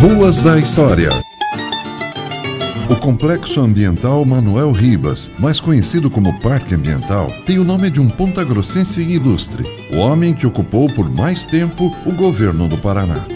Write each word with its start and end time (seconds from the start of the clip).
Ruas 0.00 0.40
da 0.40 0.58
História. 0.58 1.10
O 2.88 2.96
Complexo 2.96 3.60
Ambiental 3.60 4.24
Manuel 4.24 4.72
Ribas, 4.72 5.30
mais 5.38 5.58
conhecido 5.60 6.08
como 6.10 6.38
Parque 6.40 6.74
Ambiental, 6.74 7.30
tem 7.44 7.58
o 7.58 7.64
nome 7.64 7.90
de 7.90 8.00
um 8.00 8.08
pontagrossense 8.08 9.02
ilustre, 9.02 9.64
o 9.92 9.98
homem 9.98 10.32
que 10.32 10.46
ocupou 10.46 10.88
por 10.88 11.10
mais 11.10 11.44
tempo 11.44 11.94
o 12.04 12.12
governo 12.12 12.68
do 12.68 12.78
Paraná. 12.78 13.35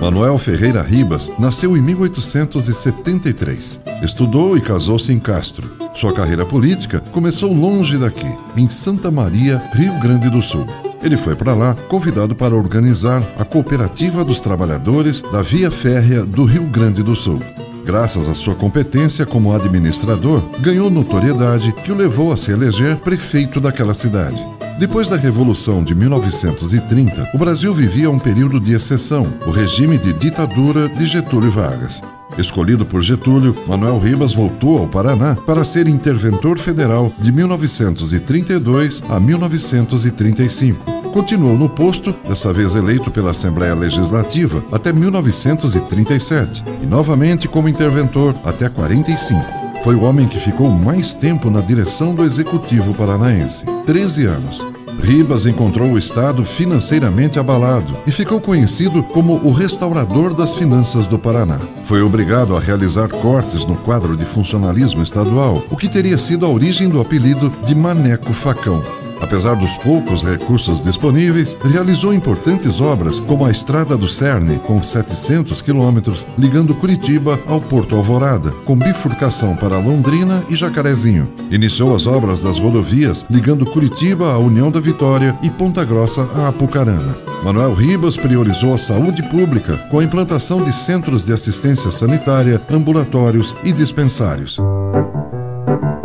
Manuel 0.00 0.36
Ferreira 0.38 0.82
Ribas 0.82 1.32
nasceu 1.38 1.76
em 1.76 1.80
1873. 1.80 3.80
Estudou 4.02 4.56
e 4.56 4.60
casou-se 4.60 5.12
em 5.12 5.18
Castro. 5.18 5.70
Sua 5.94 6.12
carreira 6.12 6.44
política 6.44 7.00
começou 7.12 7.52
longe 7.52 7.96
daqui, 7.96 8.30
em 8.56 8.68
Santa 8.68 9.10
Maria, 9.10 9.62
Rio 9.72 9.98
Grande 10.00 10.28
do 10.28 10.42
Sul. 10.42 10.66
Ele 11.02 11.16
foi 11.16 11.36
para 11.36 11.54
lá 11.54 11.74
convidado 11.88 12.34
para 12.34 12.54
organizar 12.54 13.22
a 13.38 13.44
Cooperativa 13.44 14.24
dos 14.24 14.40
Trabalhadores 14.40 15.20
da 15.20 15.42
Via 15.42 15.70
Férrea 15.70 16.24
do 16.24 16.44
Rio 16.44 16.64
Grande 16.64 17.02
do 17.02 17.14
Sul. 17.14 17.40
Graças 17.84 18.30
à 18.30 18.34
sua 18.34 18.54
competência 18.54 19.26
como 19.26 19.52
administrador, 19.52 20.42
ganhou 20.60 20.90
notoriedade 20.90 21.70
que 21.72 21.92
o 21.92 21.94
levou 21.94 22.32
a 22.32 22.36
se 22.36 22.50
eleger 22.50 22.96
prefeito 22.96 23.60
daquela 23.60 23.92
cidade. 23.92 24.53
Depois 24.78 25.08
da 25.08 25.16
Revolução 25.16 25.84
de 25.84 25.94
1930, 25.94 27.30
o 27.32 27.38
Brasil 27.38 27.72
vivia 27.74 28.10
um 28.10 28.18
período 28.18 28.58
de 28.58 28.74
exceção, 28.74 29.32
o 29.46 29.50
regime 29.50 29.98
de 29.98 30.12
ditadura 30.12 30.88
de 30.88 31.06
Getúlio 31.06 31.50
Vargas. 31.50 32.02
Escolhido 32.36 32.84
por 32.84 33.00
Getúlio, 33.00 33.54
Manuel 33.66 33.98
Ribas 33.98 34.34
voltou 34.34 34.78
ao 34.78 34.88
Paraná 34.88 35.36
para 35.46 35.64
ser 35.64 35.86
interventor 35.86 36.58
federal 36.58 37.12
de 37.20 37.30
1932 37.30 39.04
a 39.08 39.20
1935 39.20 40.94
continuou 41.14 41.56
no 41.56 41.68
posto, 41.68 42.12
dessa 42.28 42.52
vez 42.52 42.74
eleito 42.74 43.08
pela 43.08 43.30
Assembleia 43.30 43.72
Legislativa, 43.72 44.64
até 44.72 44.92
1937 44.92 46.64
e 46.82 46.86
novamente 46.86 47.46
como 47.46 47.68
interventor 47.68 48.34
até 48.44 48.68
45. 48.68 49.63
Foi 49.84 49.94
o 49.94 50.04
homem 50.04 50.26
que 50.26 50.38
ficou 50.38 50.70
mais 50.70 51.12
tempo 51.12 51.50
na 51.50 51.60
direção 51.60 52.14
do 52.14 52.24
Executivo 52.24 52.94
Paranaense 52.94 53.66
13 53.84 54.24
anos. 54.24 54.66
Ribas 54.98 55.44
encontrou 55.44 55.90
o 55.90 55.98
Estado 55.98 56.42
financeiramente 56.42 57.38
abalado 57.38 57.94
e 58.06 58.10
ficou 58.10 58.40
conhecido 58.40 59.02
como 59.02 59.34
o 59.44 59.52
restaurador 59.52 60.32
das 60.32 60.54
finanças 60.54 61.06
do 61.06 61.18
Paraná. 61.18 61.60
Foi 61.84 62.00
obrigado 62.00 62.56
a 62.56 62.60
realizar 62.60 63.10
cortes 63.10 63.66
no 63.66 63.76
quadro 63.76 64.16
de 64.16 64.24
funcionalismo 64.24 65.02
estadual, 65.02 65.62
o 65.70 65.76
que 65.76 65.90
teria 65.90 66.16
sido 66.16 66.46
a 66.46 66.48
origem 66.48 66.88
do 66.88 66.98
apelido 66.98 67.52
de 67.66 67.74
Maneco 67.74 68.32
Facão. 68.32 69.03
Apesar 69.24 69.56
dos 69.56 69.74
poucos 69.78 70.22
recursos 70.22 70.82
disponíveis, 70.82 71.56
realizou 71.62 72.12
importantes 72.12 72.78
obras, 72.78 73.18
como 73.18 73.46
a 73.46 73.50
Estrada 73.50 73.96
do 73.96 74.06
Cerne, 74.06 74.58
com 74.58 74.82
700 74.82 75.62
quilômetros, 75.62 76.26
ligando 76.36 76.74
Curitiba 76.74 77.40
ao 77.46 77.58
Porto 77.58 77.96
Alvorada, 77.96 78.50
com 78.66 78.76
bifurcação 78.76 79.56
para 79.56 79.78
Londrina 79.78 80.44
e 80.50 80.54
Jacarezinho. 80.54 81.26
Iniciou 81.50 81.94
as 81.94 82.06
obras 82.06 82.42
das 82.42 82.58
rodovias, 82.58 83.24
ligando 83.30 83.64
Curitiba 83.64 84.30
à 84.30 84.38
União 84.38 84.70
da 84.70 84.78
Vitória 84.78 85.34
e 85.42 85.48
Ponta 85.48 85.82
Grossa 85.86 86.28
a 86.34 86.48
Apucarana. 86.48 87.16
Manuel 87.42 87.72
Ribas 87.72 88.18
priorizou 88.18 88.74
a 88.74 88.78
saúde 88.78 89.22
pública 89.30 89.78
com 89.90 90.00
a 90.00 90.04
implantação 90.04 90.62
de 90.62 90.72
centros 90.74 91.24
de 91.24 91.32
assistência 91.32 91.90
sanitária, 91.90 92.60
ambulatórios 92.70 93.56
e 93.64 93.72
dispensários. 93.72 94.60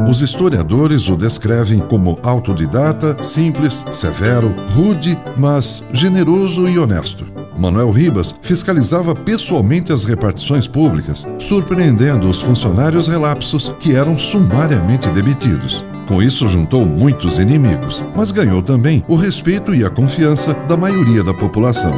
Os 0.08 0.22
historiadores 0.22 1.08
o 1.08 1.16
descrevem 1.16 1.80
como 1.80 2.18
autodidata, 2.24 3.22
simples, 3.22 3.86
severo, 3.92 4.56
rude, 4.74 5.18
mas 5.38 5.84
generoso 5.94 6.68
e 6.68 6.80
honesto. 6.80 7.28
Manuel 7.60 7.92
Ribas 7.92 8.34
fiscalizava 8.42 9.14
pessoalmente 9.14 9.92
as 9.92 10.06
repartições 10.06 10.66
públicas, 10.66 11.28
surpreendendo 11.38 12.30
os 12.30 12.40
funcionários 12.40 13.08
relapsos 13.08 13.76
que 13.80 13.96
eram 13.96 14.18
sumariamente 14.18 15.10
demitidos. 15.10 15.86
Com 16.08 16.24
isso, 16.24 16.48
juntou 16.48 16.86
muitos 16.88 17.38
inimigos, 17.38 18.06
mas 18.16 18.32
ganhou 18.32 18.62
também 18.62 19.04
o 19.08 19.16
respeito 19.16 19.76
e 19.76 19.84
a 19.84 19.90
confiança 19.90 20.54
da 20.68 20.78
maioria 20.78 21.24
da 21.24 21.34
população. 21.34 21.94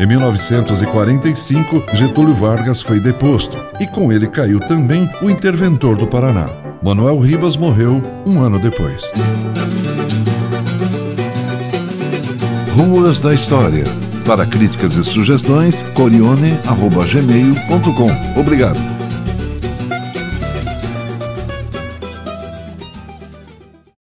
Em 0.00 0.06
1945, 0.06 1.84
Getúlio 1.94 2.34
Vargas 2.34 2.82
foi 2.82 2.98
deposto 2.98 3.56
e 3.78 3.86
com 3.86 4.10
ele 4.10 4.26
caiu 4.26 4.58
também 4.58 5.08
o 5.22 5.30
interventor 5.30 5.96
do 5.96 6.06
Paraná. 6.06 6.63
Manuel 6.84 7.18
Ribas 7.18 7.56
morreu 7.56 8.02
um 8.26 8.42
ano 8.42 8.60
depois. 8.60 9.10
Ruas 12.74 13.18
da 13.20 13.32
História. 13.32 13.86
Para 14.26 14.44
críticas 14.44 14.94
e 14.96 15.02
sugestões, 15.02 15.82
corione.gmail.com. 15.94 18.38
Obrigado. 18.38 18.93